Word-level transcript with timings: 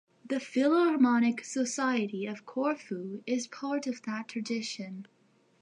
The 0.27 0.39
Philharmonic 0.39 1.45
Society 1.45 2.25
of 2.25 2.43
Corfu 2.43 3.21
is 3.27 3.45
part 3.45 3.85
of 3.85 4.01
that 4.07 4.29
tradition. 4.29 5.05